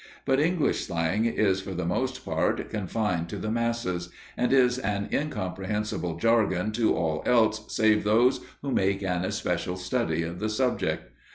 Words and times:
But 0.25 0.39
English 0.39 0.83
slang 0.87 1.25
is, 1.25 1.61
for 1.61 1.75
the 1.75 1.85
most 1.85 2.25
part, 2.25 2.71
confined 2.71 3.29
to 3.29 3.37
the 3.37 3.51
"masses," 3.51 4.09
and 4.35 4.51
is 4.51 4.79
an 4.79 5.07
incomprehensible 5.13 6.17
jargon 6.17 6.71
to 6.71 6.95
all 6.95 7.21
else 7.23 7.63
save 7.71 8.03
those 8.03 8.39
who 8.63 8.71
make 8.71 9.03
an 9.03 9.23
especial 9.23 9.77
study 9.77 10.23
of 10.23 10.39
the 10.39 10.49
subject. 10.49 11.11